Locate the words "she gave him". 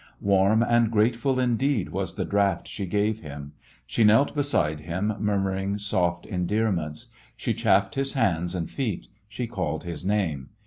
2.67-3.51